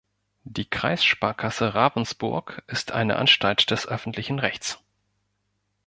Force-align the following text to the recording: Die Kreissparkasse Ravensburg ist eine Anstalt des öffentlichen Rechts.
Die 0.45 0.67
Kreissparkasse 0.67 1.75
Ravensburg 1.75 2.63
ist 2.65 2.91
eine 2.91 3.17
Anstalt 3.17 3.69
des 3.69 3.87
öffentlichen 3.87 4.39
Rechts. 4.39 4.79